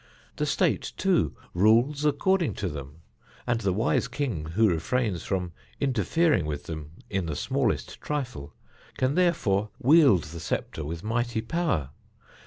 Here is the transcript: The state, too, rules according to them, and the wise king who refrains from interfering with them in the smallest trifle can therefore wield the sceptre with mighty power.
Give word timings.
The 0.37 0.47
state, 0.47 0.93
too, 0.97 1.35
rules 1.53 2.05
according 2.05 2.55
to 2.55 2.67
them, 2.67 3.03
and 3.45 3.61
the 3.61 3.71
wise 3.71 4.07
king 4.07 4.45
who 4.45 4.67
refrains 4.67 5.21
from 5.21 5.51
interfering 5.79 6.47
with 6.47 6.63
them 6.63 6.93
in 7.07 7.27
the 7.27 7.35
smallest 7.35 8.01
trifle 8.01 8.55
can 8.97 9.13
therefore 9.13 9.69
wield 9.77 10.23
the 10.23 10.39
sceptre 10.39 10.83
with 10.85 11.03
mighty 11.03 11.41
power. 11.43 11.91